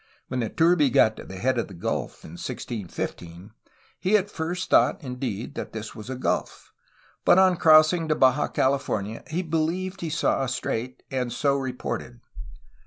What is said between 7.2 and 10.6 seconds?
but on crossing to Baja California he believed he saw a